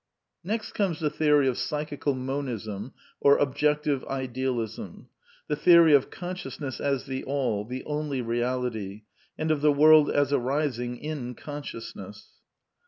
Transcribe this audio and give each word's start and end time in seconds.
Next 0.43 0.71
comes 0.71 0.99
the 0.99 1.11
theory 1.11 1.47
of 1.47 1.59
Psychical 1.59 2.15
Monism 2.15 2.91
or 3.19 3.37
Objective 3.37 4.03
Idealism; 4.05 5.09
the 5.47 5.55
theory 5.55 5.93
of 5.93 6.09
Consciousness 6.09 6.79
as 6.81 7.05
the 7.05 7.23
All, 7.25 7.65
the 7.65 7.83
Only 7.85 8.19
Reality, 8.23 9.03
and 9.37 9.51
of 9.51 9.61
the 9.61 9.71
world 9.71 10.09
as 10.09 10.33
arising 10.33 10.97
in 10.97 11.35
consciousness. 11.35 12.29